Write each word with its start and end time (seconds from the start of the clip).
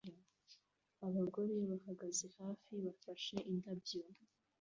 Abagore 1.07 1.53
bahagaze 1.69 2.25
hafi 2.37 2.73
bafashe 2.85 3.35
indabyo 3.51 4.01